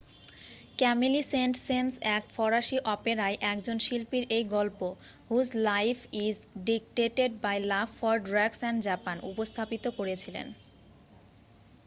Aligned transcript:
"ক্যামিলি 0.77 1.21
Saint Saens 1.31 1.91
এক 2.11 2.23
ফরাসি 2.35 2.77
অপেরায় 2.85 3.37
একজন 3.51 3.77
শিল্পীর 3.79 4.23
এই 4.29 4.45
গল্প 4.55 4.79
"whose 5.29 5.47
life 5.69 5.97
is 6.25 6.35
dictated 6.65 7.31
by 7.41 7.57
love 7.71 7.87
for 7.99 8.15
drugs 8.21 8.59
and 8.61 8.79
Japan" 8.83 9.17
উপস্থাপিত 9.23 9.83
করেছিলেন। 9.97 10.47